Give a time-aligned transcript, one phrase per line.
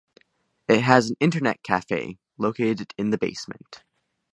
[0.67, 3.83] It has an internet cafe located in the basement.